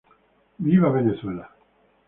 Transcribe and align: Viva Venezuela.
Viva 0.57 0.89
Venezuela. 0.89 1.47